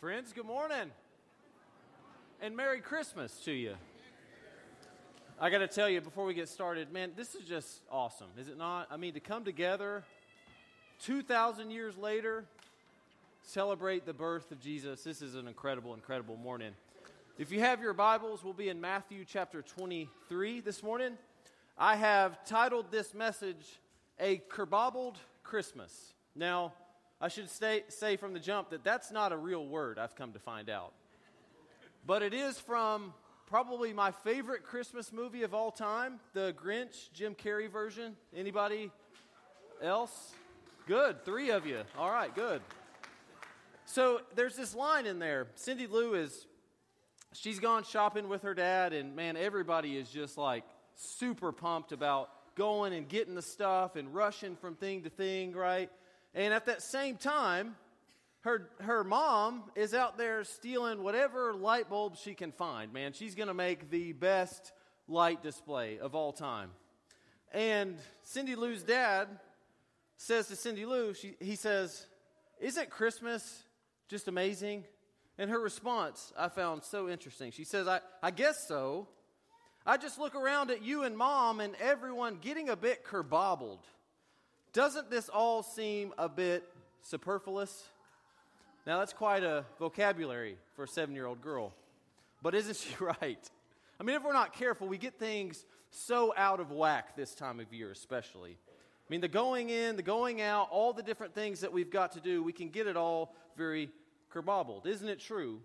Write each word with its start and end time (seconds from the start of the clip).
Friends, 0.00 0.32
good 0.32 0.46
morning. 0.46 0.90
And 2.40 2.56
Merry 2.56 2.80
Christmas 2.80 3.38
to 3.44 3.52
you. 3.52 3.74
I 5.38 5.50
got 5.50 5.58
to 5.58 5.68
tell 5.68 5.90
you 5.90 6.00
before 6.00 6.24
we 6.24 6.32
get 6.32 6.48
started, 6.48 6.90
man, 6.90 7.10
this 7.18 7.34
is 7.34 7.46
just 7.46 7.82
awesome, 7.92 8.28
is 8.38 8.48
it 8.48 8.56
not? 8.56 8.88
I 8.90 8.96
mean, 8.96 9.12
to 9.12 9.20
come 9.20 9.44
together 9.44 10.02
2,000 11.02 11.70
years 11.70 11.98
later, 11.98 12.46
celebrate 13.42 14.06
the 14.06 14.14
birth 14.14 14.50
of 14.52 14.58
Jesus, 14.58 15.02
this 15.02 15.20
is 15.20 15.34
an 15.34 15.46
incredible, 15.46 15.92
incredible 15.92 16.38
morning. 16.38 16.72
If 17.36 17.52
you 17.52 17.60
have 17.60 17.82
your 17.82 17.92
Bibles, 17.92 18.42
we'll 18.42 18.54
be 18.54 18.70
in 18.70 18.80
Matthew 18.80 19.26
chapter 19.26 19.60
23 19.60 20.60
this 20.60 20.82
morning. 20.82 21.18
I 21.76 21.96
have 21.96 22.42
titled 22.46 22.86
this 22.90 23.12
message, 23.12 23.78
A 24.18 24.38
Kerbobbled 24.48 25.16
Christmas. 25.42 26.14
Now, 26.34 26.72
I 27.20 27.28
should 27.28 27.50
say, 27.50 27.84
say 27.88 28.16
from 28.16 28.32
the 28.32 28.40
jump 28.40 28.70
that 28.70 28.82
that's 28.82 29.12
not 29.12 29.32
a 29.32 29.36
real 29.36 29.66
word, 29.66 29.98
I've 29.98 30.16
come 30.16 30.32
to 30.32 30.38
find 30.38 30.70
out. 30.70 30.92
But 32.06 32.22
it 32.22 32.32
is 32.32 32.58
from 32.58 33.12
probably 33.46 33.92
my 33.92 34.10
favorite 34.10 34.64
Christmas 34.64 35.12
movie 35.12 35.42
of 35.42 35.52
all 35.52 35.70
time, 35.70 36.18
The 36.32 36.54
Grinch, 36.54 37.12
Jim 37.12 37.34
Carrey 37.34 37.70
version. 37.70 38.16
Anybody 38.34 38.90
else? 39.82 40.32
Good, 40.86 41.24
three 41.24 41.50
of 41.50 41.66
you. 41.66 41.82
All 41.98 42.10
right, 42.10 42.34
good. 42.34 42.62
So 43.84 44.22
there's 44.34 44.56
this 44.56 44.74
line 44.74 45.04
in 45.04 45.18
there. 45.18 45.48
Cindy 45.56 45.86
Lou 45.86 46.14
is, 46.14 46.46
she's 47.34 47.58
gone 47.58 47.84
shopping 47.84 48.30
with 48.30 48.42
her 48.42 48.54
dad, 48.54 48.94
and 48.94 49.14
man, 49.14 49.36
everybody 49.36 49.98
is 49.98 50.08
just 50.08 50.38
like 50.38 50.64
super 50.94 51.52
pumped 51.52 51.92
about 51.92 52.30
going 52.54 52.94
and 52.94 53.08
getting 53.08 53.34
the 53.34 53.42
stuff 53.42 53.96
and 53.96 54.14
rushing 54.14 54.56
from 54.56 54.74
thing 54.74 55.02
to 55.02 55.10
thing, 55.10 55.52
right? 55.52 55.90
And 56.34 56.54
at 56.54 56.66
that 56.66 56.82
same 56.82 57.16
time, 57.16 57.76
her, 58.42 58.70
her 58.80 59.04
mom 59.04 59.64
is 59.74 59.92
out 59.92 60.16
there 60.16 60.44
stealing 60.44 61.02
whatever 61.02 61.52
light 61.54 61.90
bulb 61.90 62.16
she 62.16 62.34
can 62.34 62.52
find, 62.52 62.92
man. 62.92 63.12
She's 63.12 63.34
going 63.34 63.48
to 63.48 63.54
make 63.54 63.90
the 63.90 64.12
best 64.12 64.72
light 65.08 65.42
display 65.42 65.98
of 65.98 66.14
all 66.14 66.32
time. 66.32 66.70
And 67.52 67.98
Cindy 68.22 68.54
Lou's 68.54 68.82
dad 68.82 69.28
says 70.16 70.48
to 70.48 70.56
Cindy 70.56 70.86
Lou, 70.86 71.12
she, 71.14 71.34
he 71.40 71.56
says, 71.56 72.06
Isn't 72.60 72.88
Christmas 72.90 73.64
just 74.08 74.28
amazing? 74.28 74.84
And 75.36 75.50
her 75.50 75.58
response 75.58 76.32
I 76.38 76.48
found 76.48 76.84
so 76.84 77.08
interesting. 77.08 77.50
She 77.50 77.64
says, 77.64 77.88
I, 77.88 78.00
I 78.22 78.30
guess 78.30 78.66
so. 78.66 79.08
I 79.86 79.96
just 79.96 80.18
look 80.18 80.34
around 80.34 80.70
at 80.70 80.82
you 80.82 81.02
and 81.02 81.16
mom 81.16 81.60
and 81.60 81.74
everyone 81.80 82.38
getting 82.40 82.68
a 82.68 82.76
bit 82.76 83.04
kerbobbled. 83.04 83.80
Doesn't 84.72 85.10
this 85.10 85.28
all 85.28 85.62
seem 85.62 86.12
a 86.16 86.28
bit 86.28 86.64
superfluous? 87.02 87.84
Now, 88.86 88.98
that's 88.98 89.12
quite 89.12 89.42
a 89.42 89.64
vocabulary 89.78 90.56
for 90.76 90.84
a 90.84 90.88
seven 90.88 91.14
year 91.14 91.26
old 91.26 91.42
girl. 91.42 91.72
But 92.42 92.54
isn't 92.54 92.76
she 92.76 92.94
right? 93.00 93.50
I 93.98 94.02
mean, 94.02 94.16
if 94.16 94.22
we're 94.22 94.32
not 94.32 94.52
careful, 94.52 94.86
we 94.86 94.96
get 94.96 95.18
things 95.18 95.64
so 95.90 96.32
out 96.36 96.60
of 96.60 96.70
whack 96.70 97.16
this 97.16 97.34
time 97.34 97.58
of 97.58 97.72
year, 97.72 97.90
especially. 97.90 98.52
I 98.52 99.08
mean, 99.10 99.20
the 99.20 99.28
going 99.28 99.70
in, 99.70 99.96
the 99.96 100.02
going 100.02 100.40
out, 100.40 100.68
all 100.70 100.92
the 100.92 101.02
different 101.02 101.34
things 101.34 101.60
that 101.60 101.72
we've 101.72 101.90
got 101.90 102.12
to 102.12 102.20
do, 102.20 102.42
we 102.42 102.52
can 102.52 102.68
get 102.68 102.86
it 102.86 102.96
all 102.96 103.34
very 103.56 103.90
kerbobbled. 104.32 104.86
Isn't 104.86 105.08
it 105.08 105.18
true 105.18 105.60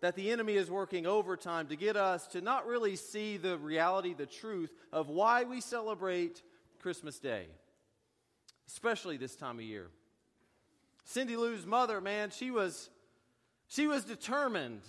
that 0.00 0.14
the 0.14 0.30
enemy 0.30 0.54
is 0.54 0.70
working 0.70 1.04
overtime 1.04 1.66
to 1.66 1.74
get 1.74 1.96
us 1.96 2.28
to 2.28 2.40
not 2.40 2.64
really 2.64 2.94
see 2.94 3.36
the 3.36 3.58
reality, 3.58 4.14
the 4.14 4.26
truth 4.26 4.72
of 4.92 5.08
why 5.08 5.42
we 5.42 5.60
celebrate 5.60 6.42
Christmas 6.80 7.18
Day? 7.18 7.48
Especially 8.68 9.16
this 9.16 9.34
time 9.34 9.58
of 9.58 9.64
year. 9.64 9.88
Cindy 11.04 11.36
Lou's 11.36 11.66
mother, 11.66 12.00
man, 12.00 12.30
she 12.30 12.50
was 12.50 12.90
she 13.66 13.86
was 13.86 14.04
determined 14.04 14.82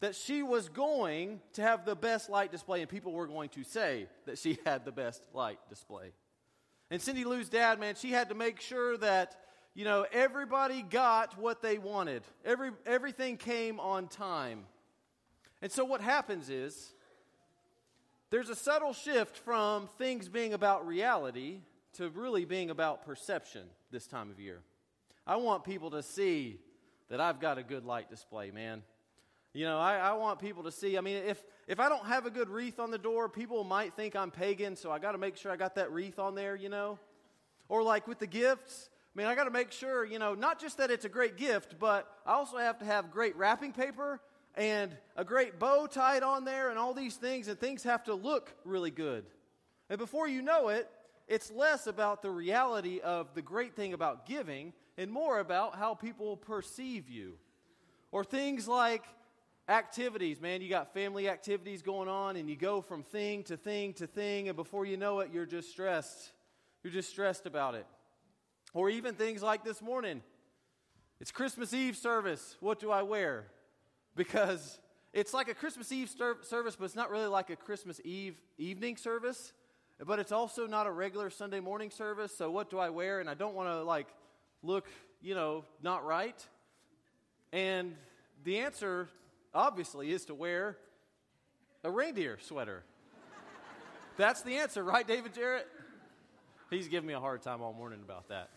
that 0.00 0.14
she 0.14 0.42
was 0.42 0.68
going 0.68 1.40
to 1.54 1.62
have 1.62 1.84
the 1.84 1.94
best 1.94 2.28
light 2.28 2.50
display 2.50 2.80
and 2.80 2.90
people 2.90 3.12
were 3.12 3.26
going 3.26 3.48
to 3.50 3.62
say 3.62 4.06
that 4.26 4.38
she 4.38 4.58
had 4.66 4.84
the 4.84 4.92
best 4.92 5.22
light 5.32 5.58
display. 5.68 6.12
And 6.90 7.00
Cindy 7.00 7.24
Lou's 7.24 7.48
dad, 7.48 7.80
man, 7.80 7.94
she 7.94 8.10
had 8.10 8.28
to 8.28 8.34
make 8.34 8.60
sure 8.60 8.96
that 8.98 9.36
you 9.74 9.84
know 9.84 10.06
everybody 10.12 10.82
got 10.82 11.38
what 11.38 11.62
they 11.62 11.78
wanted. 11.78 12.22
Every 12.44 12.70
everything 12.86 13.36
came 13.36 13.80
on 13.80 14.08
time. 14.08 14.64
And 15.60 15.70
so 15.70 15.84
what 15.84 16.00
happens 16.00 16.48
is 16.48 16.92
there's 18.30 18.50
a 18.50 18.56
subtle 18.56 18.92
shift 18.92 19.36
from 19.36 19.88
things 19.98 20.28
being 20.28 20.54
about 20.54 20.86
reality 20.86 21.60
to 21.94 22.08
really 22.10 22.44
being 22.44 22.70
about 22.70 23.04
perception 23.04 23.62
this 23.90 24.06
time 24.06 24.30
of 24.30 24.40
year. 24.40 24.60
I 25.26 25.36
want 25.36 25.64
people 25.64 25.90
to 25.90 26.02
see 26.02 26.58
that 27.08 27.20
I've 27.20 27.40
got 27.40 27.58
a 27.58 27.62
good 27.62 27.84
light 27.84 28.10
display, 28.10 28.50
man. 28.50 28.82
You 29.52 29.64
know, 29.64 29.78
I, 29.78 29.98
I, 29.98 30.12
want 30.14 30.40
people 30.40 30.64
to 30.64 30.72
see. 30.72 30.98
I 30.98 31.00
mean, 31.00 31.16
if, 31.16 31.42
if 31.68 31.78
I 31.78 31.88
don't 31.88 32.04
have 32.06 32.26
a 32.26 32.30
good 32.30 32.48
wreath 32.48 32.80
on 32.80 32.90
the 32.90 32.98
door, 32.98 33.28
people 33.28 33.62
might 33.62 33.94
think 33.94 34.16
I'm 34.16 34.32
pagan, 34.32 34.74
so 34.74 34.90
I 34.90 34.98
got 34.98 35.12
to 35.12 35.18
make 35.18 35.36
sure 35.36 35.52
I 35.52 35.56
got 35.56 35.76
that 35.76 35.92
wreath 35.92 36.18
on 36.18 36.34
there, 36.34 36.56
you 36.56 36.68
know? 36.68 36.98
Or 37.68 37.84
like 37.84 38.08
with 38.08 38.18
the 38.18 38.26
gifts, 38.26 38.90
I 39.14 39.18
mean, 39.18 39.28
I 39.28 39.36
got 39.36 39.44
to 39.44 39.50
make 39.50 39.70
sure, 39.70 40.04
you 40.04 40.18
know, 40.18 40.34
not 40.34 40.60
just 40.60 40.78
that 40.78 40.90
it's 40.90 41.04
a 41.04 41.08
great 41.08 41.36
gift, 41.36 41.76
but 41.78 42.10
I 42.26 42.32
also 42.32 42.58
have 42.58 42.78
to 42.78 42.84
have 42.84 43.12
great 43.12 43.36
wrapping 43.36 43.72
paper 43.72 44.20
and 44.56 44.96
a 45.16 45.24
great 45.24 45.60
bow 45.60 45.86
tied 45.86 46.24
on 46.24 46.44
there 46.44 46.70
and 46.70 46.78
all 46.78 46.92
these 46.92 47.14
things, 47.14 47.46
and 47.46 47.58
things 47.58 47.84
have 47.84 48.02
to 48.04 48.14
look 48.14 48.52
really 48.64 48.90
good. 48.90 49.24
And 49.88 49.98
before 49.98 50.26
you 50.26 50.42
know 50.42 50.68
it, 50.68 50.90
it's 51.26 51.50
less 51.50 51.86
about 51.86 52.22
the 52.22 52.30
reality 52.30 53.00
of 53.00 53.34
the 53.34 53.42
great 53.42 53.74
thing 53.74 53.94
about 53.94 54.26
giving 54.26 54.72
and 54.98 55.10
more 55.10 55.38
about 55.38 55.76
how 55.76 55.94
people 55.94 56.36
perceive 56.36 57.08
you. 57.08 57.34
Or 58.12 58.24
things 58.24 58.68
like 58.68 59.04
activities, 59.68 60.40
man. 60.40 60.60
You 60.60 60.68
got 60.68 60.92
family 60.92 61.28
activities 61.28 61.82
going 61.82 62.08
on, 62.08 62.36
and 62.36 62.48
you 62.48 62.56
go 62.56 62.80
from 62.80 63.02
thing 63.02 63.42
to 63.44 63.56
thing 63.56 63.94
to 63.94 64.06
thing, 64.06 64.48
and 64.48 64.56
before 64.56 64.86
you 64.86 64.96
know 64.96 65.20
it, 65.20 65.30
you're 65.32 65.46
just 65.46 65.70
stressed. 65.70 66.32
You're 66.82 66.92
just 66.92 67.08
stressed 67.08 67.46
about 67.46 67.74
it. 67.74 67.86
Or 68.72 68.90
even 68.90 69.14
things 69.14 69.42
like 69.42 69.64
this 69.64 69.80
morning 69.80 70.22
it's 71.20 71.30
Christmas 71.30 71.72
Eve 71.72 71.96
service. 71.96 72.56
What 72.60 72.80
do 72.80 72.90
I 72.90 73.02
wear? 73.02 73.46
Because 74.16 74.78
it's 75.12 75.32
like 75.32 75.48
a 75.48 75.54
Christmas 75.54 75.90
Eve 75.92 76.10
service, 76.10 76.76
but 76.76 76.84
it's 76.84 76.96
not 76.96 77.10
really 77.10 77.28
like 77.28 77.50
a 77.50 77.56
Christmas 77.56 78.00
Eve 78.04 78.36
evening 78.58 78.96
service 78.96 79.52
but 80.06 80.18
it's 80.18 80.32
also 80.32 80.66
not 80.66 80.86
a 80.86 80.90
regular 80.90 81.30
Sunday 81.30 81.60
morning 81.60 81.90
service, 81.90 82.36
so 82.36 82.50
what 82.50 82.70
do 82.70 82.78
I 82.78 82.90
wear? 82.90 83.20
And 83.20 83.28
I 83.28 83.34
don't 83.34 83.54
want 83.54 83.68
to 83.68 83.82
like 83.82 84.06
look, 84.62 84.86
you 85.20 85.34
know, 85.34 85.64
not 85.82 86.04
right. 86.04 86.46
And 87.52 87.94
the 88.44 88.58
answer 88.58 89.08
obviously 89.54 90.10
is 90.10 90.24
to 90.26 90.34
wear 90.34 90.76
a 91.82 91.90
reindeer 91.90 92.38
sweater. 92.40 92.82
That's 94.16 94.42
the 94.42 94.56
answer, 94.56 94.82
right, 94.82 95.06
David 95.06 95.34
Jarrett? 95.34 95.66
He's 96.70 96.88
giving 96.88 97.06
me 97.06 97.14
a 97.14 97.20
hard 97.20 97.42
time 97.42 97.62
all 97.62 97.72
morning 97.72 98.00
about 98.02 98.28
that. 98.28 98.50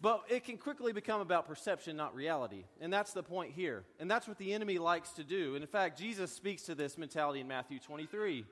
But 0.00 0.24
it 0.28 0.44
can 0.44 0.58
quickly 0.58 0.92
become 0.92 1.22
about 1.22 1.48
perception, 1.48 1.96
not 1.96 2.14
reality. 2.14 2.64
And 2.80 2.92
that's 2.92 3.14
the 3.14 3.22
point 3.22 3.52
here. 3.52 3.84
And 3.98 4.10
that's 4.10 4.28
what 4.28 4.36
the 4.36 4.52
enemy 4.52 4.78
likes 4.78 5.12
to 5.12 5.24
do. 5.24 5.54
And 5.54 5.62
in 5.62 5.68
fact, 5.68 5.98
Jesus 5.98 6.30
speaks 6.30 6.62
to 6.64 6.74
this 6.74 6.98
mentality 6.98 7.40
in 7.40 7.48
Matthew 7.48 7.78
23. 7.78 8.44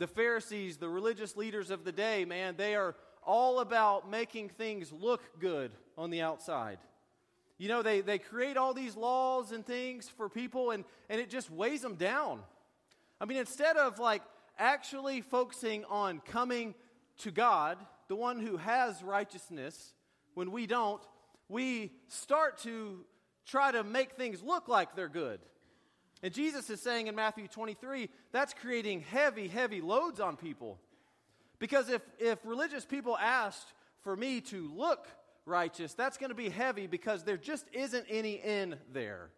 The 0.00 0.06
Pharisees, 0.06 0.78
the 0.78 0.88
religious 0.88 1.36
leaders 1.36 1.70
of 1.70 1.84
the 1.84 1.92
day, 1.92 2.24
man, 2.24 2.54
they 2.56 2.74
are 2.74 2.96
all 3.22 3.60
about 3.60 4.08
making 4.08 4.48
things 4.48 4.90
look 4.90 5.20
good 5.38 5.72
on 5.98 6.08
the 6.08 6.22
outside. 6.22 6.78
You 7.58 7.68
know, 7.68 7.82
they, 7.82 8.00
they 8.00 8.16
create 8.18 8.56
all 8.56 8.72
these 8.72 8.96
laws 8.96 9.52
and 9.52 9.64
things 9.64 10.08
for 10.08 10.30
people, 10.30 10.70
and, 10.70 10.84
and 11.10 11.20
it 11.20 11.28
just 11.28 11.50
weighs 11.50 11.82
them 11.82 11.96
down. 11.96 12.40
I 13.20 13.26
mean, 13.26 13.36
instead 13.36 13.76
of 13.76 13.98
like 13.98 14.22
actually 14.58 15.20
focusing 15.20 15.84
on 15.84 16.20
coming 16.20 16.74
to 17.18 17.30
God, 17.30 17.76
the 18.08 18.16
one 18.16 18.40
who 18.40 18.56
has 18.56 19.02
righteousness, 19.02 19.92
when 20.32 20.50
we 20.50 20.66
don't, 20.66 21.02
we 21.50 21.92
start 22.08 22.56
to 22.62 23.04
try 23.44 23.70
to 23.70 23.84
make 23.84 24.12
things 24.12 24.42
look 24.42 24.66
like 24.66 24.96
they're 24.96 25.10
good. 25.10 25.40
And 26.22 26.34
Jesus 26.34 26.68
is 26.68 26.80
saying 26.80 27.06
in 27.06 27.14
Matthew 27.14 27.48
23, 27.48 28.08
that's 28.32 28.54
creating 28.54 29.00
heavy, 29.00 29.48
heavy 29.48 29.80
loads 29.80 30.20
on 30.20 30.36
people. 30.36 30.78
Because 31.58 31.88
if, 31.88 32.02
if 32.18 32.38
religious 32.44 32.84
people 32.84 33.16
asked 33.16 33.72
for 34.02 34.16
me 34.16 34.40
to 34.42 34.70
look 34.76 35.06
righteous, 35.46 35.94
that's 35.94 36.18
going 36.18 36.30
to 36.30 36.34
be 36.34 36.48
heavy 36.48 36.86
because 36.86 37.22
there 37.22 37.36
just 37.36 37.66
isn't 37.72 38.06
any 38.08 38.34
in 38.34 38.76
there. 38.92 39.30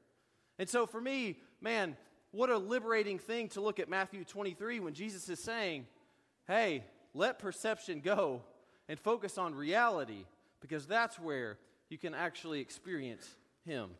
And 0.58 0.68
so 0.68 0.86
for 0.86 1.00
me, 1.00 1.38
man, 1.60 1.96
what 2.32 2.50
a 2.50 2.58
liberating 2.58 3.18
thing 3.18 3.48
to 3.50 3.60
look 3.60 3.78
at 3.78 3.88
Matthew 3.88 4.24
23 4.24 4.80
when 4.80 4.94
Jesus 4.94 5.28
is 5.28 5.42
saying, 5.42 5.86
hey, 6.46 6.84
let 7.14 7.38
perception 7.38 8.00
go 8.00 8.42
and 8.88 8.98
focus 8.98 9.38
on 9.38 9.54
reality 9.54 10.24
because 10.60 10.86
that's 10.86 11.18
where 11.18 11.58
you 11.88 11.98
can 11.98 12.14
actually 12.14 12.60
experience 12.60 13.28
Him. 13.66 13.90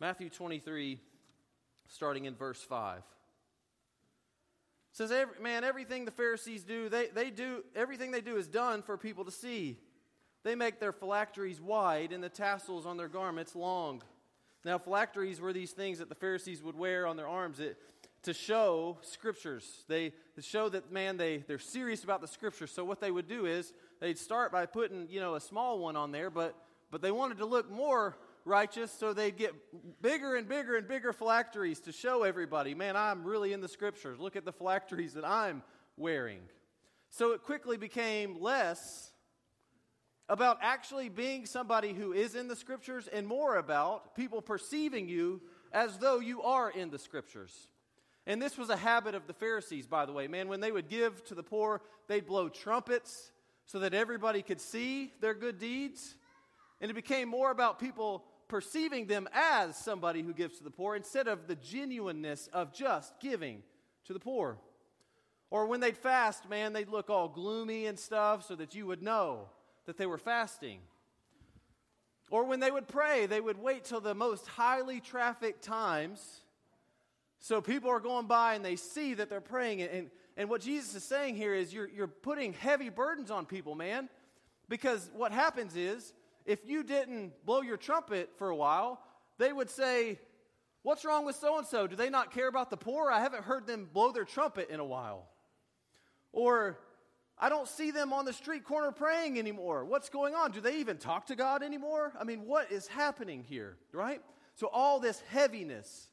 Matthew 0.00 0.30
23, 0.30 0.98
starting 1.88 2.24
in 2.24 2.34
verse 2.34 2.62
5. 2.62 2.98
It 2.98 3.04
says, 4.92 5.10
every, 5.12 5.40
Man, 5.40 5.64
everything 5.64 6.04
the 6.04 6.10
Pharisees 6.10 6.64
do, 6.64 6.88
they, 6.88 7.08
they 7.08 7.30
do, 7.30 7.64
everything 7.74 8.10
they 8.10 8.20
do 8.20 8.36
is 8.36 8.46
done 8.48 8.82
for 8.82 8.96
people 8.96 9.24
to 9.24 9.30
see. 9.30 9.78
They 10.44 10.54
make 10.54 10.80
their 10.80 10.92
phylacteries 10.92 11.60
wide 11.60 12.12
and 12.12 12.22
the 12.22 12.28
tassels 12.28 12.86
on 12.86 12.96
their 12.96 13.08
garments 13.08 13.54
long. 13.54 14.02
Now, 14.64 14.78
phylacteries 14.78 15.40
were 15.40 15.52
these 15.52 15.72
things 15.72 15.98
that 15.98 16.08
the 16.08 16.14
Pharisees 16.14 16.62
would 16.62 16.76
wear 16.76 17.06
on 17.06 17.16
their 17.16 17.28
arms 17.28 17.60
it, 17.60 17.78
to 18.22 18.34
show 18.34 18.98
scriptures. 19.02 19.84
They 19.88 20.12
to 20.34 20.42
show 20.42 20.68
that 20.68 20.90
man 20.92 21.16
they 21.16 21.38
they're 21.38 21.58
serious 21.58 22.04
about 22.04 22.20
the 22.20 22.28
scriptures. 22.28 22.70
So 22.70 22.84
what 22.84 23.00
they 23.00 23.10
would 23.10 23.28
do 23.28 23.46
is 23.46 23.72
they'd 24.00 24.18
start 24.18 24.52
by 24.52 24.66
putting 24.66 25.08
you 25.08 25.20
know 25.20 25.34
a 25.34 25.40
small 25.40 25.78
one 25.78 25.96
on 25.96 26.12
there, 26.12 26.30
but 26.30 26.54
but 26.90 27.00
they 27.00 27.10
wanted 27.10 27.38
to 27.38 27.46
look 27.46 27.70
more 27.70 28.16
righteous, 28.48 28.90
so 28.90 29.12
they'd 29.12 29.36
get 29.36 29.54
bigger 30.02 30.34
and 30.34 30.48
bigger 30.48 30.76
and 30.76 30.88
bigger 30.88 31.12
phylacteries 31.12 31.80
to 31.80 31.92
show 31.92 32.24
everybody, 32.24 32.74
man, 32.74 32.96
I'm 32.96 33.22
really 33.22 33.52
in 33.52 33.60
the 33.60 33.68
scriptures. 33.68 34.18
Look 34.18 34.34
at 34.34 34.44
the 34.44 34.52
phylacteries 34.52 35.14
that 35.14 35.24
I'm 35.24 35.62
wearing. 35.96 36.40
So 37.10 37.32
it 37.32 37.42
quickly 37.42 37.76
became 37.76 38.40
less 38.40 39.12
about 40.28 40.58
actually 40.62 41.08
being 41.08 41.46
somebody 41.46 41.92
who 41.92 42.12
is 42.12 42.34
in 42.34 42.48
the 42.48 42.56
scriptures 42.56 43.08
and 43.08 43.26
more 43.26 43.56
about 43.56 44.14
people 44.14 44.42
perceiving 44.42 45.08
you 45.08 45.40
as 45.72 45.98
though 45.98 46.18
you 46.18 46.42
are 46.42 46.70
in 46.70 46.90
the 46.90 46.98
scriptures. 46.98 47.68
And 48.26 48.42
this 48.42 48.58
was 48.58 48.68
a 48.68 48.76
habit 48.76 49.14
of 49.14 49.26
the 49.26 49.32
Pharisees, 49.32 49.86
by 49.86 50.04
the 50.04 50.12
way. 50.12 50.28
Man, 50.28 50.48
when 50.48 50.60
they 50.60 50.70
would 50.70 50.88
give 50.88 51.24
to 51.24 51.34
the 51.34 51.42
poor, 51.42 51.80
they'd 52.08 52.26
blow 52.26 52.50
trumpets 52.50 53.32
so 53.64 53.78
that 53.80 53.94
everybody 53.94 54.42
could 54.42 54.60
see 54.60 55.12
their 55.20 55.34
good 55.34 55.58
deeds. 55.58 56.14
And 56.80 56.90
it 56.90 56.94
became 56.94 57.28
more 57.28 57.50
about 57.50 57.78
people 57.78 58.24
perceiving 58.48 59.06
them 59.06 59.28
as 59.32 59.76
somebody 59.76 60.22
who 60.22 60.32
gives 60.32 60.58
to 60.58 60.64
the 60.64 60.70
poor 60.70 60.96
instead 60.96 61.28
of 61.28 61.46
the 61.46 61.56
genuineness 61.56 62.48
of 62.52 62.72
just 62.72 63.12
giving 63.20 63.62
to 64.06 64.12
the 64.12 64.18
poor. 64.18 64.58
Or 65.50 65.66
when 65.66 65.80
they'd 65.80 65.96
fast, 65.96 66.48
man, 66.48 66.72
they'd 66.72 66.88
look 66.88 67.08
all 67.10 67.28
gloomy 67.28 67.86
and 67.86 67.98
stuff 67.98 68.46
so 68.46 68.54
that 68.56 68.74
you 68.74 68.86
would 68.86 69.02
know 69.02 69.48
that 69.86 69.96
they 69.96 70.06
were 70.06 70.18
fasting. 70.18 70.80
Or 72.30 72.44
when 72.44 72.60
they 72.60 72.70
would 72.70 72.88
pray, 72.88 73.26
they 73.26 73.40
would 73.40 73.58
wait 73.58 73.84
till 73.84 74.00
the 74.00 74.14
most 74.14 74.46
highly 74.46 75.00
trafficked 75.00 75.62
times. 75.62 76.42
So 77.40 77.60
people 77.60 77.90
are 77.90 78.00
going 78.00 78.26
by 78.26 78.54
and 78.54 78.64
they 78.64 78.76
see 78.76 79.14
that 79.14 79.30
they're 79.30 79.40
praying. 79.40 79.82
And, 79.82 80.10
and 80.36 80.50
what 80.50 80.60
Jesus 80.60 80.94
is 80.94 81.04
saying 81.04 81.36
here 81.36 81.54
is 81.54 81.72
you're, 81.72 81.88
you're 81.88 82.06
putting 82.06 82.52
heavy 82.52 82.90
burdens 82.90 83.30
on 83.30 83.46
people, 83.46 83.74
man. 83.74 84.10
Because 84.68 85.10
what 85.14 85.32
happens 85.32 85.76
is, 85.76 86.12
if 86.48 86.66
you 86.66 86.82
didn't 86.82 87.44
blow 87.44 87.60
your 87.60 87.76
trumpet 87.76 88.30
for 88.38 88.48
a 88.48 88.56
while, 88.56 89.00
they 89.36 89.52
would 89.52 89.70
say, 89.70 90.18
What's 90.82 91.04
wrong 91.04 91.26
with 91.26 91.36
so 91.36 91.58
and 91.58 91.66
so? 91.66 91.86
Do 91.86 91.96
they 91.96 92.08
not 92.08 92.32
care 92.32 92.48
about 92.48 92.70
the 92.70 92.76
poor? 92.76 93.10
I 93.10 93.20
haven't 93.20 93.44
heard 93.44 93.66
them 93.66 93.90
blow 93.92 94.10
their 94.10 94.24
trumpet 94.24 94.70
in 94.70 94.80
a 94.80 94.84
while. 94.84 95.28
Or, 96.32 96.78
I 97.36 97.50
don't 97.50 97.68
see 97.68 97.90
them 97.90 98.12
on 98.12 98.24
the 98.24 98.32
street 98.32 98.64
corner 98.64 98.90
praying 98.90 99.38
anymore. 99.38 99.84
What's 99.84 100.08
going 100.08 100.34
on? 100.34 100.52
Do 100.52 100.60
they 100.60 100.76
even 100.76 100.96
talk 100.96 101.26
to 101.26 101.36
God 101.36 101.62
anymore? 101.62 102.12
I 102.18 102.24
mean, 102.24 102.46
what 102.46 102.72
is 102.72 102.86
happening 102.86 103.44
here, 103.46 103.76
right? 103.92 104.22
So 104.54 104.68
all 104.68 104.98
this 104.98 105.20
heaviness 105.28 106.08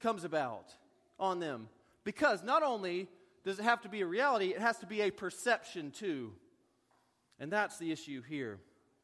comes 0.00 0.24
about 0.24 0.74
on 1.18 1.38
them 1.38 1.68
because 2.04 2.42
not 2.42 2.62
only 2.62 3.08
does 3.44 3.58
it 3.58 3.62
have 3.62 3.80
to 3.82 3.88
be 3.88 4.02
a 4.02 4.06
reality, 4.06 4.48
it 4.48 4.60
has 4.60 4.78
to 4.78 4.86
be 4.86 5.00
a 5.00 5.10
perception 5.10 5.90
too. 5.90 6.32
And 7.40 7.50
that's 7.50 7.78
the 7.78 7.92
issue 7.92 8.20
here. 8.20 8.58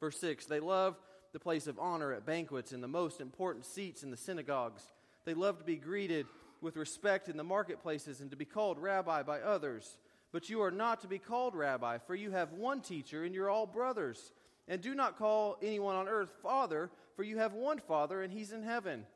Verse 0.04 0.20
6 0.20 0.44
They 0.44 0.60
love 0.60 0.98
the 1.32 1.38
place 1.40 1.66
of 1.66 1.78
honor 1.78 2.12
at 2.12 2.26
banquets 2.26 2.72
and 2.72 2.82
the 2.82 2.88
most 2.88 3.22
important 3.22 3.64
seats 3.64 4.02
in 4.02 4.10
the 4.10 4.18
synagogues. 4.18 4.82
They 5.24 5.32
love 5.32 5.56
to 5.56 5.64
be 5.64 5.76
greeted 5.76 6.26
with 6.60 6.76
respect 6.76 7.30
in 7.30 7.38
the 7.38 7.42
marketplaces 7.42 8.20
and 8.20 8.30
to 8.30 8.36
be 8.36 8.44
called 8.44 8.78
rabbi 8.78 9.22
by 9.22 9.40
others. 9.40 9.96
But 10.30 10.50
you 10.50 10.60
are 10.60 10.70
not 10.70 11.00
to 11.00 11.08
be 11.08 11.18
called 11.18 11.54
rabbi, 11.54 11.96
for 11.96 12.14
you 12.14 12.32
have 12.32 12.52
one 12.52 12.82
teacher, 12.82 13.24
and 13.24 13.34
you're 13.34 13.48
all 13.48 13.66
brothers. 13.66 14.34
And 14.68 14.82
do 14.82 14.94
not 14.94 15.16
call 15.16 15.56
anyone 15.62 15.96
on 15.96 16.06
earth 16.06 16.34
father, 16.42 16.90
for 17.16 17.22
you 17.22 17.38
have 17.38 17.54
one 17.54 17.78
father, 17.78 18.22
and 18.22 18.30
he's 18.30 18.52
in 18.52 18.62
heaven. 18.62 19.06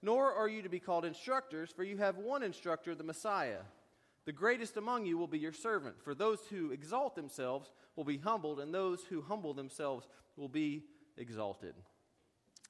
Nor 0.00 0.32
are 0.32 0.48
you 0.48 0.62
to 0.62 0.70
be 0.70 0.80
called 0.80 1.04
instructors, 1.04 1.70
for 1.70 1.84
you 1.84 1.98
have 1.98 2.16
one 2.16 2.42
instructor, 2.42 2.94
the 2.94 3.04
Messiah. 3.04 3.60
The 4.24 4.32
greatest 4.32 4.78
among 4.78 5.04
you 5.04 5.18
will 5.18 5.26
be 5.26 5.38
your 5.38 5.52
servant. 5.52 5.96
For 6.02 6.14
those 6.14 6.40
who 6.48 6.70
exalt 6.70 7.16
themselves 7.16 7.70
will 7.96 8.04
be 8.04 8.16
humbled, 8.16 8.60
and 8.60 8.72
those 8.72 9.04
who 9.04 9.20
humble 9.20 9.52
themselves 9.52 10.06
will 10.38 10.48
be 10.48 10.84
exalted. 11.16 11.74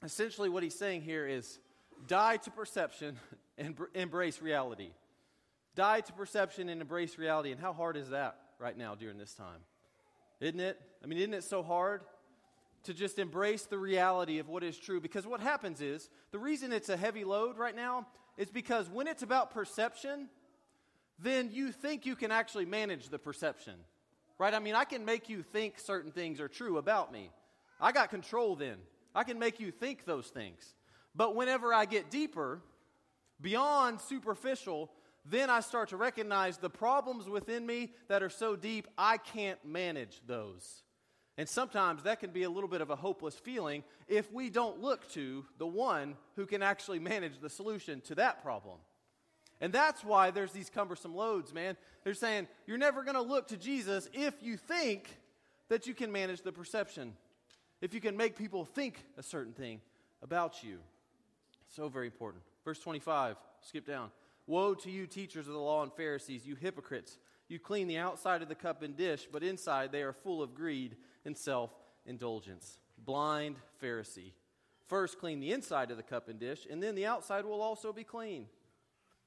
Essentially, 0.02 0.48
what 0.48 0.62
he's 0.62 0.78
saying 0.78 1.02
here 1.02 1.26
is 1.26 1.58
die 2.06 2.38
to 2.38 2.50
perception 2.50 3.16
and 3.58 3.76
embrace 3.94 4.40
reality. 4.40 4.90
Die 5.74 6.00
to 6.00 6.12
perception 6.12 6.68
and 6.68 6.80
embrace 6.80 7.18
reality. 7.18 7.52
And 7.52 7.60
how 7.60 7.72
hard 7.72 7.96
is 7.96 8.10
that 8.10 8.36
right 8.58 8.76
now 8.76 8.94
during 8.94 9.18
this 9.18 9.34
time? 9.34 9.60
Isn't 10.40 10.60
it? 10.60 10.80
I 11.02 11.06
mean, 11.06 11.18
isn't 11.18 11.34
it 11.34 11.44
so 11.44 11.62
hard 11.62 12.02
to 12.84 12.94
just 12.94 13.18
embrace 13.18 13.64
the 13.64 13.78
reality 13.78 14.38
of 14.38 14.48
what 14.48 14.62
is 14.62 14.78
true? 14.78 15.00
Because 15.00 15.26
what 15.26 15.40
happens 15.40 15.80
is 15.80 16.08
the 16.30 16.38
reason 16.38 16.72
it's 16.72 16.88
a 16.88 16.96
heavy 16.96 17.24
load 17.24 17.58
right 17.58 17.74
now 17.74 18.06
is 18.36 18.50
because 18.50 18.88
when 18.88 19.08
it's 19.08 19.22
about 19.22 19.50
perception, 19.50 20.28
then 21.18 21.50
you 21.52 21.72
think 21.72 22.06
you 22.06 22.14
can 22.14 22.30
actually 22.30 22.66
manage 22.66 23.08
the 23.08 23.18
perception. 23.18 23.74
Right? 24.38 24.54
I 24.54 24.60
mean, 24.60 24.76
I 24.76 24.84
can 24.84 25.04
make 25.04 25.28
you 25.28 25.42
think 25.42 25.80
certain 25.80 26.12
things 26.12 26.40
are 26.40 26.46
true 26.46 26.78
about 26.78 27.12
me. 27.12 27.30
I 27.80 27.92
got 27.92 28.10
control 28.10 28.56
then. 28.56 28.76
I 29.14 29.24
can 29.24 29.38
make 29.38 29.60
you 29.60 29.70
think 29.70 30.04
those 30.04 30.28
things. 30.28 30.74
But 31.14 31.34
whenever 31.34 31.72
I 31.72 31.84
get 31.84 32.10
deeper, 32.10 32.60
beyond 33.40 34.00
superficial, 34.00 34.90
then 35.24 35.50
I 35.50 35.60
start 35.60 35.90
to 35.90 35.96
recognize 35.96 36.58
the 36.58 36.70
problems 36.70 37.28
within 37.28 37.66
me 37.66 37.92
that 38.08 38.22
are 38.22 38.30
so 38.30 38.56
deep, 38.56 38.86
I 38.96 39.18
can't 39.18 39.62
manage 39.64 40.20
those. 40.26 40.82
And 41.36 41.48
sometimes 41.48 42.02
that 42.02 42.18
can 42.18 42.30
be 42.30 42.42
a 42.42 42.50
little 42.50 42.68
bit 42.68 42.80
of 42.80 42.90
a 42.90 42.96
hopeless 42.96 43.34
feeling 43.34 43.84
if 44.08 44.32
we 44.32 44.50
don't 44.50 44.80
look 44.80 45.08
to 45.12 45.44
the 45.58 45.66
one 45.66 46.16
who 46.34 46.46
can 46.46 46.62
actually 46.62 46.98
manage 46.98 47.38
the 47.40 47.48
solution 47.48 48.00
to 48.02 48.16
that 48.16 48.42
problem. 48.42 48.78
And 49.60 49.72
that's 49.72 50.04
why 50.04 50.30
there's 50.30 50.52
these 50.52 50.70
cumbersome 50.70 51.14
loads, 51.14 51.52
man. 51.52 51.76
They're 52.04 52.14
saying 52.14 52.48
you're 52.66 52.78
never 52.78 53.02
going 53.02 53.16
to 53.16 53.22
look 53.22 53.48
to 53.48 53.56
Jesus 53.56 54.08
if 54.12 54.34
you 54.42 54.56
think 54.56 55.16
that 55.68 55.86
you 55.86 55.94
can 55.94 56.10
manage 56.10 56.42
the 56.42 56.52
perception, 56.52 57.14
if 57.80 57.94
you 57.94 58.00
can 58.00 58.16
make 58.16 58.36
people 58.36 58.64
think 58.64 59.04
a 59.16 59.22
certain 59.22 59.52
thing 59.52 59.80
about 60.22 60.62
you. 60.62 60.78
So 61.68 61.88
very 61.88 62.06
important. 62.06 62.42
Verse 62.64 62.78
25, 62.80 63.36
skip 63.62 63.86
down. 63.86 64.10
Woe 64.46 64.74
to 64.74 64.90
you, 64.90 65.06
teachers 65.06 65.46
of 65.46 65.52
the 65.52 65.60
law 65.60 65.82
and 65.82 65.92
Pharisees, 65.92 66.46
you 66.46 66.54
hypocrites! 66.54 67.18
You 67.48 67.58
clean 67.58 67.88
the 67.88 67.98
outside 67.98 68.42
of 68.42 68.48
the 68.48 68.54
cup 68.54 68.82
and 68.82 68.96
dish, 68.96 69.26
but 69.30 69.42
inside 69.42 69.90
they 69.90 70.02
are 70.02 70.12
full 70.12 70.42
of 70.42 70.54
greed 70.54 70.96
and 71.24 71.36
self 71.36 71.70
indulgence. 72.04 72.78
Blind 73.04 73.56
Pharisee. 73.82 74.32
First, 74.86 75.18
clean 75.18 75.40
the 75.40 75.52
inside 75.52 75.90
of 75.90 75.96
the 75.96 76.02
cup 76.02 76.28
and 76.28 76.38
dish, 76.38 76.66
and 76.70 76.82
then 76.82 76.94
the 76.94 77.06
outside 77.06 77.44
will 77.44 77.60
also 77.60 77.92
be 77.92 78.04
clean. 78.04 78.46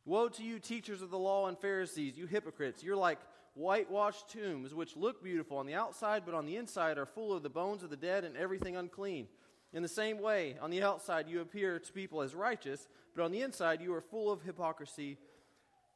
Woe 0.06 0.28
to 0.30 0.44
you, 0.44 0.60
teachers 0.60 1.04
of 1.04 1.12
the 1.12 1.20
law 1.20 1.48
and 1.48 1.58
Pharisees, 1.58 2.18
you 2.18 2.26
hypocrites! 2.26 2.84
You're 2.84 2.96
like 2.96 3.20
whitewashed 3.54 4.30
tombs, 4.30 4.74
which 4.74 4.96
look 4.96 5.24
beautiful 5.24 5.58
on 5.58 5.66
the 5.66 5.74
outside, 5.74 6.24
but 6.26 6.34
on 6.34 6.46
the 6.46 6.56
inside 6.56 6.98
are 6.98 7.06
full 7.06 7.34
of 7.34 7.44
the 7.44 7.50
bones 7.50 7.84
of 7.84 7.90
the 7.90 7.98
dead 7.98 8.24
and 8.24 8.38
everything 8.38 8.76
unclean. 8.76 9.28
In 9.74 9.82
the 9.84 9.90
same 9.90 10.20
way, 10.20 10.58
on 10.62 10.70
the 10.70 10.84
outside 10.84 11.28
you 11.28 11.42
appear 11.42 11.80
to 11.80 11.94
people 11.94 12.22
as 12.22 12.36
righteous, 12.36 12.88
but 13.16 13.24
on 13.24 13.32
the 13.32 13.42
inside 13.42 13.82
you 13.82 13.94
are 13.94 14.02
full 14.02 14.32
of 14.32 14.42
hypocrisy 14.42 15.18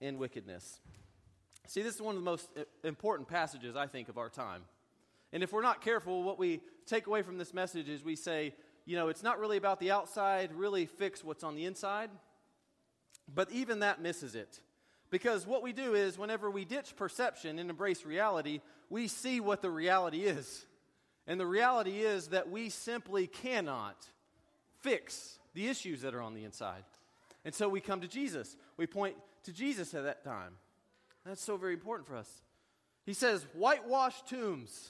and 0.01 0.17
wickedness. 0.17 0.79
See, 1.67 1.81
this 1.81 1.95
is 1.95 2.01
one 2.01 2.15
of 2.15 2.21
the 2.21 2.25
most 2.25 2.49
uh, 2.57 2.63
important 2.83 3.27
passages, 3.27 3.75
I 3.75 3.87
think, 3.87 4.07
of 4.07 4.17
our 4.17 4.29
time. 4.29 4.61
And 5.33 5.43
if 5.43 5.51
we're 5.51 5.61
not 5.61 5.81
careful, 5.81 6.23
what 6.23 6.39
we 6.39 6.61
take 6.85 7.07
away 7.07 7.21
from 7.21 7.37
this 7.37 7.53
message 7.53 7.89
is 7.89 8.03
we 8.03 8.15
say, 8.15 8.53
you 8.85 8.95
know, 8.95 9.09
it's 9.09 9.23
not 9.23 9.39
really 9.39 9.57
about 9.57 9.79
the 9.79 9.91
outside, 9.91 10.51
really 10.53 10.85
fix 10.85 11.23
what's 11.23 11.43
on 11.43 11.55
the 11.55 11.65
inside. 11.65 12.09
But 13.33 13.51
even 13.51 13.79
that 13.79 14.01
misses 14.01 14.35
it. 14.35 14.59
Because 15.15 15.47
what 15.47 15.63
we 15.63 15.71
do 15.71 15.93
is, 15.93 16.17
whenever 16.17 16.51
we 16.51 16.65
ditch 16.65 16.93
perception 16.97 17.57
and 17.57 17.69
embrace 17.69 18.05
reality, 18.05 18.59
we 18.89 19.07
see 19.07 19.39
what 19.39 19.61
the 19.61 19.69
reality 19.69 20.23
is. 20.23 20.65
And 21.25 21.39
the 21.39 21.45
reality 21.45 22.01
is 22.01 22.27
that 22.27 22.51
we 22.51 22.67
simply 22.67 23.25
cannot 23.25 23.95
fix 24.81 25.39
the 25.53 25.69
issues 25.69 26.01
that 26.01 26.13
are 26.13 26.21
on 26.21 26.33
the 26.33 26.43
inside. 26.43 26.83
And 27.45 27.55
so 27.55 27.69
we 27.69 27.79
come 27.79 28.01
to 28.01 28.09
Jesus. 28.09 28.57
We 28.75 28.87
point 28.87 29.15
to 29.43 29.53
Jesus 29.53 29.93
at 29.93 30.03
that 30.03 30.21
time. 30.25 30.57
That's 31.25 31.41
so 31.41 31.55
very 31.55 31.75
important 31.75 32.09
for 32.09 32.17
us. 32.17 32.41
He 33.05 33.13
says, 33.13 33.47
whitewashed 33.53 34.27
tombs. 34.27 34.89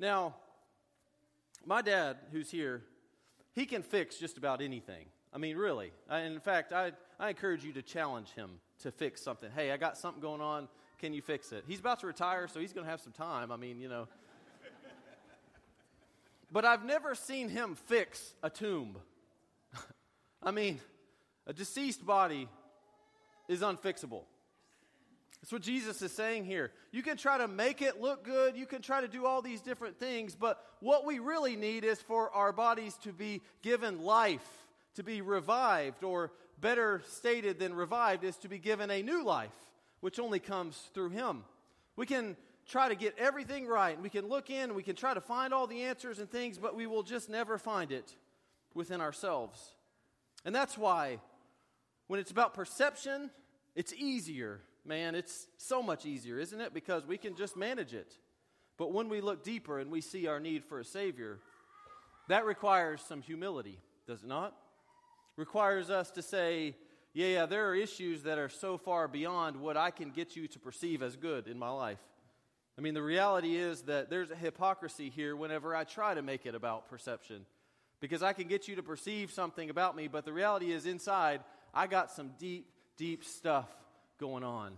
Now, 0.00 0.34
my 1.64 1.82
dad, 1.82 2.16
who's 2.32 2.50
here, 2.50 2.82
he 3.52 3.64
can 3.64 3.84
fix 3.84 4.16
just 4.16 4.38
about 4.38 4.60
anything. 4.60 5.06
I 5.32 5.38
mean, 5.38 5.56
really. 5.56 5.92
I, 6.08 6.22
in 6.22 6.40
fact, 6.40 6.72
I, 6.72 6.90
I 7.20 7.28
encourage 7.28 7.64
you 7.64 7.72
to 7.74 7.82
challenge 7.82 8.30
him 8.30 8.58
to 8.80 8.90
fix 8.90 9.22
something. 9.22 9.50
Hey, 9.54 9.70
I 9.72 9.76
got 9.76 9.96
something 9.96 10.20
going 10.20 10.40
on. 10.40 10.68
Can 10.98 11.12
you 11.14 11.22
fix 11.22 11.52
it? 11.52 11.64
He's 11.66 11.80
about 11.80 12.00
to 12.00 12.06
retire, 12.06 12.48
so 12.48 12.60
he's 12.60 12.72
going 12.72 12.84
to 12.84 12.90
have 12.90 13.00
some 13.00 13.12
time. 13.12 13.50
I 13.50 13.56
mean, 13.56 13.80
you 13.80 13.88
know. 13.88 14.06
but 16.52 16.64
I've 16.64 16.84
never 16.84 17.14
seen 17.14 17.48
him 17.48 17.74
fix 17.74 18.34
a 18.42 18.50
tomb. 18.50 18.96
I 20.42 20.50
mean, 20.50 20.80
a 21.46 21.52
deceased 21.52 22.04
body 22.04 22.48
is 23.48 23.60
unfixable. 23.60 24.24
That's 25.40 25.52
what 25.52 25.62
Jesus 25.62 26.02
is 26.02 26.12
saying 26.12 26.44
here. 26.44 26.70
You 26.92 27.02
can 27.02 27.16
try 27.16 27.38
to 27.38 27.48
make 27.48 27.80
it 27.80 28.00
look 28.00 28.24
good, 28.24 28.56
you 28.56 28.66
can 28.66 28.82
try 28.82 29.00
to 29.00 29.08
do 29.08 29.24
all 29.24 29.40
these 29.40 29.62
different 29.62 29.98
things, 29.98 30.34
but 30.34 30.62
what 30.80 31.06
we 31.06 31.18
really 31.18 31.56
need 31.56 31.82
is 31.82 32.00
for 32.00 32.30
our 32.30 32.52
bodies 32.52 32.94
to 33.04 33.12
be 33.12 33.40
given 33.62 34.02
life, 34.02 34.46
to 34.96 35.02
be 35.02 35.22
revived, 35.22 36.04
or 36.04 36.30
better 36.60 37.02
stated 37.08 37.58
than 37.58 37.74
revived, 37.74 38.24
is 38.24 38.36
to 38.38 38.48
be 38.48 38.58
given 38.58 38.90
a 38.90 39.02
new 39.02 39.24
life, 39.24 39.54
which 40.00 40.18
only 40.18 40.38
comes 40.38 40.76
through 40.94 41.10
Him. 41.10 41.44
We 41.96 42.06
can 42.06 42.36
try 42.68 42.88
to 42.88 42.94
get 42.94 43.18
everything 43.18 43.66
right, 43.66 43.94
and 43.94 44.02
we 44.02 44.10
can 44.10 44.28
look 44.28 44.50
in, 44.50 44.64
and 44.64 44.74
we 44.74 44.82
can 44.82 44.96
try 44.96 45.14
to 45.14 45.20
find 45.20 45.52
all 45.52 45.66
the 45.66 45.82
answers 45.82 46.18
and 46.18 46.30
things, 46.30 46.58
but 46.58 46.76
we 46.76 46.86
will 46.86 47.02
just 47.02 47.28
never 47.28 47.58
find 47.58 47.92
it 47.92 48.14
within 48.74 49.00
ourselves. 49.00 49.74
And 50.44 50.54
that's 50.54 50.78
why 50.78 51.18
when 52.06 52.18
it's 52.18 52.30
about 52.30 52.54
perception, 52.54 53.30
it's 53.74 53.92
easier. 53.92 54.60
Man, 54.84 55.14
it's 55.14 55.46
so 55.58 55.82
much 55.82 56.06
easier, 56.06 56.38
isn't 56.38 56.60
it? 56.60 56.74
Because 56.74 57.06
we 57.06 57.18
can 57.18 57.36
just 57.36 57.56
manage 57.56 57.94
it. 57.94 58.16
But 58.76 58.92
when 58.92 59.08
we 59.08 59.20
look 59.20 59.44
deeper 59.44 59.78
and 59.78 59.90
we 59.90 60.00
see 60.00 60.26
our 60.26 60.40
need 60.40 60.64
for 60.64 60.80
a 60.80 60.84
Savior, 60.84 61.38
that 62.28 62.46
requires 62.46 63.00
some 63.02 63.20
humility, 63.20 63.78
does 64.06 64.22
it 64.22 64.28
not? 64.28 64.56
Requires 65.40 65.88
us 65.88 66.10
to 66.10 66.20
say, 66.20 66.74
yeah, 67.14 67.28
yeah, 67.28 67.46
there 67.46 67.70
are 67.70 67.74
issues 67.74 68.24
that 68.24 68.36
are 68.36 68.50
so 68.50 68.76
far 68.76 69.08
beyond 69.08 69.56
what 69.56 69.74
I 69.74 69.90
can 69.90 70.10
get 70.10 70.36
you 70.36 70.46
to 70.48 70.58
perceive 70.58 71.02
as 71.02 71.16
good 71.16 71.48
in 71.48 71.58
my 71.58 71.70
life. 71.70 71.98
I 72.76 72.82
mean, 72.82 72.92
the 72.92 73.02
reality 73.02 73.56
is 73.56 73.80
that 73.84 74.10
there's 74.10 74.30
a 74.30 74.36
hypocrisy 74.36 75.08
here 75.08 75.34
whenever 75.34 75.74
I 75.74 75.84
try 75.84 76.12
to 76.12 76.20
make 76.20 76.44
it 76.44 76.54
about 76.54 76.90
perception. 76.90 77.46
Because 78.00 78.22
I 78.22 78.34
can 78.34 78.48
get 78.48 78.68
you 78.68 78.76
to 78.76 78.82
perceive 78.82 79.32
something 79.32 79.70
about 79.70 79.96
me, 79.96 80.08
but 80.08 80.26
the 80.26 80.32
reality 80.34 80.72
is 80.72 80.84
inside, 80.84 81.40
I 81.72 81.86
got 81.86 82.10
some 82.10 82.32
deep, 82.38 82.66
deep 82.98 83.24
stuff 83.24 83.70
going 84.18 84.44
on 84.44 84.74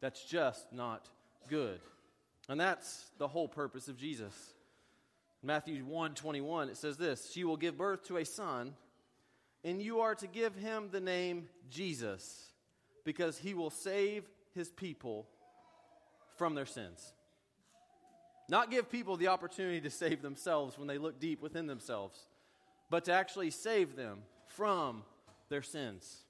that's 0.00 0.24
just 0.24 0.72
not 0.72 1.10
good. 1.50 1.78
And 2.48 2.58
that's 2.58 3.04
the 3.18 3.28
whole 3.28 3.48
purpose 3.48 3.88
of 3.88 3.98
Jesus. 3.98 4.32
Matthew 5.42 5.84
1 5.84 6.14
21, 6.14 6.70
it 6.70 6.78
says 6.78 6.96
this 6.96 7.30
She 7.34 7.44
will 7.44 7.58
give 7.58 7.76
birth 7.76 8.04
to 8.04 8.16
a 8.16 8.24
son, 8.24 8.72
and 9.66 9.82
you 9.82 9.98
are 9.98 10.14
to 10.14 10.28
give 10.28 10.54
him 10.54 10.90
the 10.92 11.00
name 11.00 11.48
Jesus, 11.68 12.52
because 13.04 13.36
he 13.36 13.52
will 13.52 13.68
save 13.68 14.22
his 14.54 14.70
people 14.70 15.26
from 16.36 16.54
their 16.54 16.66
sins. 16.66 17.12
Not 18.48 18.70
give 18.70 18.88
people 18.88 19.16
the 19.16 19.26
opportunity 19.26 19.80
to 19.80 19.90
save 19.90 20.22
themselves 20.22 20.78
when 20.78 20.86
they 20.86 20.98
look 20.98 21.18
deep 21.18 21.42
within 21.42 21.66
themselves, 21.66 22.16
but 22.90 23.06
to 23.06 23.12
actually 23.12 23.50
save 23.50 23.96
them 23.96 24.20
from 24.46 25.02
their 25.48 25.62
sins. 25.62 26.20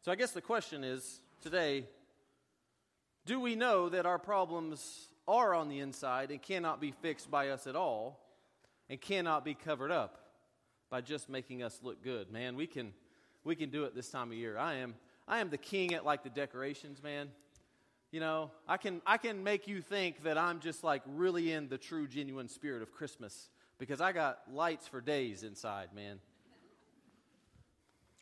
So 0.00 0.10
I 0.10 0.14
guess 0.14 0.30
the 0.30 0.40
question 0.40 0.84
is 0.84 1.20
today 1.42 1.84
do 3.26 3.40
we 3.40 3.56
know 3.56 3.90
that 3.90 4.06
our 4.06 4.20
problems 4.20 5.08
are 5.28 5.52
on 5.52 5.68
the 5.68 5.80
inside 5.80 6.30
and 6.30 6.40
cannot 6.40 6.80
be 6.80 6.92
fixed 6.92 7.30
by 7.30 7.50
us 7.50 7.66
at 7.66 7.76
all 7.76 8.20
and 8.88 8.98
cannot 9.00 9.44
be 9.44 9.52
covered 9.52 9.90
up 9.90 10.25
by 10.90 11.00
just 11.00 11.28
making 11.28 11.62
us 11.62 11.80
look 11.82 12.02
good? 12.02 12.30
Man, 12.30 12.56
we 12.56 12.66
can 12.66 12.92
we 13.44 13.54
can 13.54 13.70
do 13.70 13.84
it 13.84 13.94
this 13.94 14.08
time 14.10 14.30
of 14.30 14.36
year. 14.36 14.58
I 14.58 14.74
am 14.74 14.94
I 15.28 15.40
am 15.40 15.50
the 15.50 15.58
king 15.58 15.94
at 15.94 16.04
like 16.04 16.22
the 16.22 16.30
decorations, 16.30 17.02
man. 17.02 17.30
You 18.12 18.20
know, 18.20 18.50
I 18.68 18.76
can 18.76 19.02
I 19.06 19.18
can 19.18 19.42
make 19.42 19.68
you 19.68 19.80
think 19.80 20.22
that 20.22 20.38
I'm 20.38 20.60
just 20.60 20.84
like 20.84 21.02
really 21.06 21.52
in 21.52 21.68
the 21.68 21.78
true 21.78 22.06
genuine 22.06 22.48
spirit 22.48 22.82
of 22.82 22.92
Christmas 22.92 23.50
because 23.78 24.00
I 24.00 24.12
got 24.12 24.40
lights 24.50 24.86
for 24.88 25.00
days 25.00 25.42
inside, 25.42 25.88
man. 25.94 26.20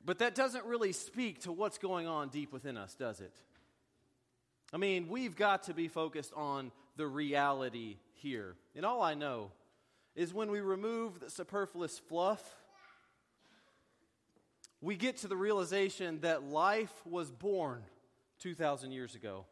But 0.04 0.18
that 0.18 0.34
doesn't 0.34 0.64
really 0.66 0.92
speak 0.92 1.42
to 1.42 1.52
what's 1.52 1.78
going 1.78 2.06
on 2.06 2.28
deep 2.28 2.52
within 2.52 2.76
us, 2.76 2.94
does 2.94 3.20
it? 3.20 3.32
I 4.72 4.76
mean, 4.76 5.08
we've 5.08 5.36
got 5.36 5.64
to 5.64 5.74
be 5.74 5.88
focused 5.88 6.32
on 6.34 6.72
the 6.96 7.06
reality 7.06 7.96
here. 8.14 8.56
And 8.74 8.84
all 8.84 9.02
I 9.02 9.14
know 9.14 9.52
is 10.14 10.32
when 10.32 10.50
we 10.50 10.60
remove 10.60 11.20
the 11.20 11.30
superfluous 11.30 11.98
fluff, 11.98 12.42
we 14.80 14.96
get 14.96 15.18
to 15.18 15.28
the 15.28 15.36
realization 15.36 16.20
that 16.20 16.44
life 16.44 16.92
was 17.06 17.30
born 17.30 17.82
2,000 18.40 18.92
years 18.92 19.14
ago. 19.14 19.46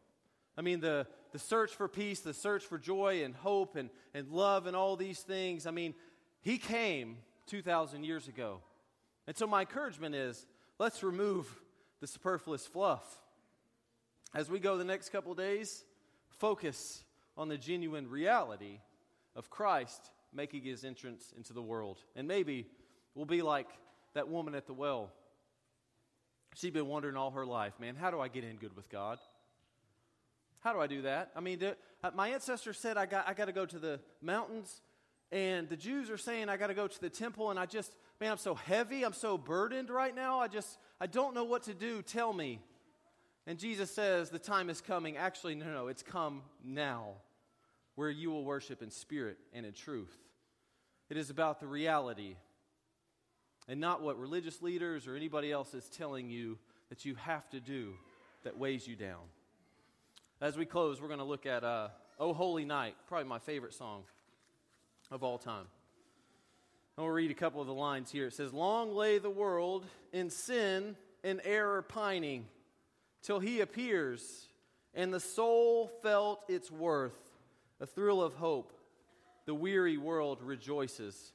I 0.56 0.60
mean, 0.60 0.80
the, 0.80 1.06
the 1.32 1.38
search 1.38 1.70
for 1.70 1.88
peace, 1.88 2.20
the 2.20 2.34
search 2.34 2.64
for 2.64 2.78
joy 2.78 3.24
and 3.24 3.34
hope 3.34 3.76
and, 3.76 3.88
and 4.12 4.28
love 4.28 4.66
and 4.66 4.76
all 4.76 4.96
these 4.96 5.20
things, 5.20 5.66
I 5.66 5.70
mean, 5.70 5.94
he 6.42 6.58
came 6.58 7.16
2,000 7.46 8.04
years 8.04 8.28
ago. 8.28 8.60
And 9.26 9.36
so, 9.36 9.46
my 9.46 9.60
encouragement 9.60 10.14
is 10.14 10.46
let's 10.78 11.02
remove 11.02 11.48
the 12.00 12.06
superfluous 12.06 12.66
fluff. 12.66 13.20
As 14.34 14.50
we 14.50 14.58
go 14.58 14.76
the 14.76 14.84
next 14.84 15.10
couple 15.10 15.34
days, 15.34 15.84
focus 16.28 17.04
on 17.36 17.48
the 17.48 17.56
genuine 17.56 18.08
reality 18.10 18.80
of 19.34 19.48
Christ 19.48 20.10
making 20.34 20.62
his 20.62 20.84
entrance 20.84 21.32
into 21.36 21.52
the 21.52 21.62
world. 21.62 21.98
And 22.16 22.26
maybe 22.26 22.66
we'll 23.14 23.26
be 23.26 23.42
like 23.42 23.68
that 24.14 24.28
woman 24.28 24.54
at 24.54 24.66
the 24.66 24.72
well. 24.72 25.10
She'd 26.54 26.72
been 26.72 26.88
wondering 26.88 27.16
all 27.16 27.30
her 27.30 27.46
life, 27.46 27.72
man, 27.80 27.96
how 27.96 28.10
do 28.10 28.20
I 28.20 28.28
get 28.28 28.44
in 28.44 28.56
good 28.56 28.76
with 28.76 28.90
God? 28.90 29.18
How 30.60 30.72
do 30.72 30.80
I 30.80 30.86
do 30.86 31.02
that? 31.02 31.30
I 31.34 31.40
mean, 31.40 31.60
uh, 31.62 32.10
my 32.14 32.28
ancestor 32.28 32.72
said 32.72 32.96
I 32.96 33.06
got, 33.06 33.28
I 33.28 33.34
got 33.34 33.46
to 33.46 33.52
go 33.52 33.66
to 33.66 33.78
the 33.78 34.00
mountains, 34.20 34.80
and 35.32 35.68
the 35.68 35.76
Jews 35.76 36.10
are 36.10 36.18
saying 36.18 36.48
I 36.48 36.56
got 36.56 36.66
to 36.68 36.74
go 36.74 36.86
to 36.86 37.00
the 37.00 37.10
temple, 37.10 37.50
and 37.50 37.58
I 37.58 37.66
just, 37.66 37.92
man, 38.20 38.30
I'm 38.30 38.38
so 38.38 38.54
heavy, 38.54 39.02
I'm 39.02 39.14
so 39.14 39.38
burdened 39.38 39.90
right 39.90 40.14
now. 40.14 40.40
I 40.40 40.48
just, 40.48 40.78
I 41.00 41.06
don't 41.06 41.34
know 41.34 41.44
what 41.44 41.64
to 41.64 41.74
do. 41.74 42.02
Tell 42.02 42.32
me. 42.32 42.60
And 43.46 43.58
Jesus 43.58 43.90
says, 43.90 44.30
the 44.30 44.38
time 44.38 44.70
is 44.70 44.80
coming. 44.80 45.16
Actually, 45.16 45.56
no, 45.56 45.66
no, 45.66 45.88
it's 45.88 46.02
come 46.02 46.42
now, 46.62 47.14
where 47.94 48.10
you 48.10 48.30
will 48.30 48.44
worship 48.44 48.82
in 48.82 48.90
spirit 48.90 49.38
and 49.52 49.66
in 49.66 49.72
truth. 49.72 50.16
It 51.10 51.16
is 51.16 51.30
about 51.30 51.60
the 51.60 51.66
reality 51.66 52.36
and 53.68 53.80
not 53.80 54.02
what 54.02 54.18
religious 54.18 54.62
leaders 54.62 55.06
or 55.06 55.14
anybody 55.14 55.52
else 55.52 55.74
is 55.74 55.88
telling 55.88 56.28
you 56.28 56.58
that 56.88 57.04
you 57.04 57.14
have 57.16 57.48
to 57.50 57.60
do 57.60 57.94
that 58.44 58.58
weighs 58.58 58.86
you 58.86 58.96
down. 58.96 59.20
As 60.40 60.56
we 60.56 60.66
close, 60.66 61.00
we're 61.00 61.08
going 61.08 61.20
to 61.20 61.24
look 61.24 61.46
at 61.46 61.62
uh, 61.62 61.88
Oh 62.18 62.32
Holy 62.32 62.64
Night, 62.64 62.96
probably 63.08 63.28
my 63.28 63.38
favorite 63.38 63.74
song 63.74 64.02
of 65.10 65.22
all 65.22 65.38
time. 65.38 65.66
We'll 66.96 67.08
read 67.08 67.30
a 67.30 67.34
couple 67.34 67.60
of 67.60 67.66
the 67.66 67.74
lines 67.74 68.10
here. 68.10 68.26
It 68.26 68.34
says, 68.34 68.52
Long 68.52 68.94
lay 68.94 69.18
the 69.18 69.30
world 69.30 69.86
in 70.12 70.28
sin 70.28 70.96
and 71.24 71.40
error 71.44 71.82
pining, 71.82 72.46
till 73.22 73.38
he 73.38 73.60
appears, 73.60 74.48
and 74.94 75.14
the 75.14 75.20
soul 75.20 75.90
felt 76.02 76.44
its 76.48 76.70
worth, 76.70 77.16
a 77.82 77.86
thrill 77.86 78.22
of 78.22 78.34
hope. 78.34 78.72
The 79.44 79.54
weary 79.54 79.98
world 79.98 80.38
rejoices, 80.40 81.32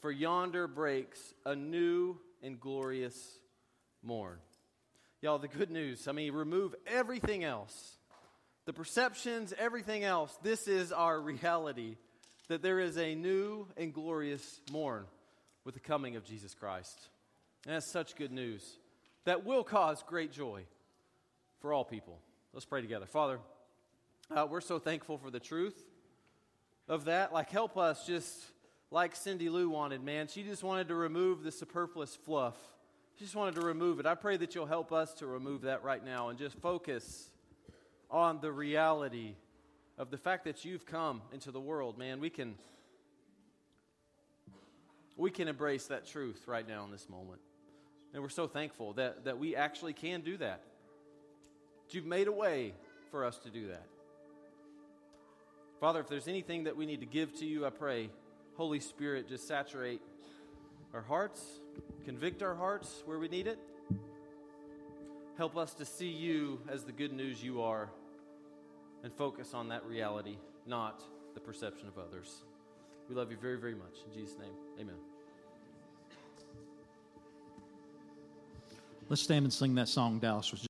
for 0.00 0.10
yonder 0.10 0.66
breaks 0.66 1.32
a 1.46 1.54
new 1.54 2.18
and 2.42 2.60
glorious 2.60 3.16
morn. 4.02 4.38
Y'all, 5.22 5.38
the 5.38 5.48
good 5.48 5.70
news, 5.70 6.08
I 6.08 6.12
mean, 6.12 6.34
remove 6.34 6.74
everything 6.86 7.44
else 7.44 7.96
the 8.66 8.72
perceptions, 8.72 9.52
everything 9.58 10.04
else, 10.04 10.36
this 10.42 10.68
is 10.68 10.90
our 10.90 11.20
reality 11.20 11.96
that 12.48 12.62
there 12.62 12.80
is 12.80 12.96
a 12.96 13.14
new 13.14 13.66
and 13.76 13.92
glorious 13.92 14.60
morn 14.72 15.04
with 15.64 15.74
the 15.74 15.80
coming 15.80 16.16
of 16.16 16.24
Jesus 16.24 16.54
Christ. 16.54 17.08
And 17.66 17.74
that's 17.74 17.92
such 17.92 18.16
good 18.16 18.32
news 18.32 18.62
that 19.24 19.44
will 19.44 19.64
cause 19.64 20.02
great 20.06 20.32
joy 20.32 20.62
for 21.60 21.72
all 21.72 21.84
people. 21.84 22.18
Let's 22.52 22.66
pray 22.66 22.80
together. 22.80 23.06
Father, 23.06 23.38
uh, 24.30 24.46
we're 24.48 24.60
so 24.60 24.78
thankful 24.78 25.18
for 25.18 25.30
the 25.30 25.40
truth 25.40 25.82
of 26.88 27.06
that. 27.06 27.32
Like, 27.32 27.50
help 27.50 27.76
us 27.76 28.06
just 28.06 28.32
like 28.90 29.16
Cindy 29.16 29.48
Lou 29.48 29.68
wanted, 29.68 30.02
man. 30.02 30.28
She 30.28 30.42
just 30.42 30.62
wanted 30.62 30.88
to 30.88 30.94
remove 30.94 31.42
the 31.42 31.50
superfluous 31.50 32.14
fluff. 32.14 32.56
She 33.18 33.24
just 33.24 33.36
wanted 33.36 33.56
to 33.56 33.62
remove 33.62 34.00
it. 34.00 34.06
I 34.06 34.14
pray 34.14 34.36
that 34.36 34.54
you'll 34.54 34.66
help 34.66 34.92
us 34.92 35.14
to 35.14 35.26
remove 35.26 35.62
that 35.62 35.84
right 35.84 36.04
now 36.04 36.28
and 36.28 36.38
just 36.38 36.56
focus 36.58 37.30
on 38.10 38.40
the 38.40 38.52
reality 38.52 39.34
of 39.98 40.10
the 40.10 40.18
fact 40.18 40.44
that 40.44 40.64
you've 40.64 40.86
come 40.86 41.22
into 41.32 41.50
the 41.50 41.60
world, 41.60 41.98
man, 41.98 42.20
we 42.20 42.30
can 42.30 42.54
we 45.16 45.30
can 45.30 45.46
embrace 45.46 45.86
that 45.86 46.06
truth 46.06 46.42
right 46.46 46.66
now 46.66 46.84
in 46.84 46.90
this 46.90 47.08
moment. 47.08 47.40
And 48.12 48.22
we're 48.22 48.28
so 48.28 48.48
thankful 48.48 48.94
that, 48.94 49.24
that 49.24 49.38
we 49.38 49.54
actually 49.54 49.92
can 49.92 50.22
do 50.22 50.36
that. 50.38 50.60
That 51.86 51.94
you've 51.94 52.06
made 52.06 52.26
a 52.26 52.32
way 52.32 52.74
for 53.10 53.24
us 53.24 53.38
to 53.38 53.50
do 53.50 53.68
that. 53.68 53.86
Father, 55.84 56.00
if 56.00 56.08
there's 56.08 56.28
anything 56.28 56.64
that 56.64 56.78
we 56.78 56.86
need 56.86 57.00
to 57.00 57.06
give 57.06 57.38
to 57.40 57.44
you, 57.44 57.66
I 57.66 57.68
pray, 57.68 58.08
Holy 58.56 58.80
Spirit, 58.80 59.28
just 59.28 59.46
saturate 59.46 60.00
our 60.94 61.02
hearts, 61.02 61.44
convict 62.06 62.42
our 62.42 62.54
hearts 62.54 63.02
where 63.04 63.18
we 63.18 63.28
need 63.28 63.46
it. 63.46 63.58
Help 65.36 65.58
us 65.58 65.74
to 65.74 65.84
see 65.84 66.08
you 66.08 66.58
as 66.70 66.84
the 66.84 66.92
good 66.92 67.12
news 67.12 67.44
you 67.44 67.60
are 67.60 67.90
and 69.02 69.12
focus 69.12 69.52
on 69.52 69.68
that 69.68 69.84
reality, 69.84 70.38
not 70.66 71.02
the 71.34 71.40
perception 71.40 71.86
of 71.86 71.98
others. 71.98 72.44
We 73.10 73.14
love 73.14 73.30
you 73.30 73.36
very, 73.36 73.58
very 73.58 73.74
much. 73.74 73.98
In 74.06 74.18
Jesus' 74.18 74.38
name, 74.38 74.54
amen. 74.80 74.96
Let's 79.10 79.20
stand 79.20 79.44
and 79.44 79.52
sing 79.52 79.74
that 79.74 79.88
song, 79.88 80.18
Dallas. 80.18 80.50